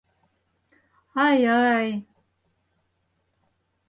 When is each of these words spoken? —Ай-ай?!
—Ай-ай?! 1.25 1.89